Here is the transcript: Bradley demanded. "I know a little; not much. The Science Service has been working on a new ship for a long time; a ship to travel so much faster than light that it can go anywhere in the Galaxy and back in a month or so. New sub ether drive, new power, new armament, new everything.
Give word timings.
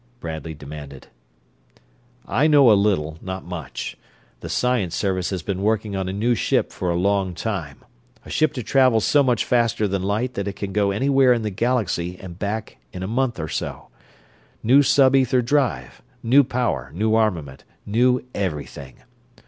Bradley 0.19 0.55
demanded. 0.55 1.09
"I 2.27 2.47
know 2.47 2.71
a 2.71 2.73
little; 2.73 3.19
not 3.21 3.45
much. 3.45 3.95
The 4.39 4.49
Science 4.49 4.95
Service 4.95 5.29
has 5.29 5.43
been 5.43 5.61
working 5.61 5.95
on 5.95 6.09
a 6.09 6.11
new 6.11 6.33
ship 6.33 6.71
for 6.71 6.89
a 6.89 6.95
long 6.95 7.35
time; 7.35 7.83
a 8.25 8.29
ship 8.31 8.51
to 8.53 8.63
travel 8.63 8.99
so 8.99 9.21
much 9.21 9.45
faster 9.45 9.87
than 9.87 10.01
light 10.01 10.33
that 10.33 10.47
it 10.47 10.55
can 10.55 10.73
go 10.73 10.89
anywhere 10.89 11.33
in 11.33 11.43
the 11.43 11.51
Galaxy 11.51 12.17
and 12.17 12.39
back 12.39 12.77
in 12.91 13.03
a 13.03 13.07
month 13.07 13.39
or 13.39 13.47
so. 13.47 13.89
New 14.63 14.81
sub 14.81 15.15
ether 15.15 15.43
drive, 15.43 16.01
new 16.23 16.43
power, 16.43 16.89
new 16.95 17.13
armament, 17.13 17.63
new 17.85 18.25
everything. 18.33 19.03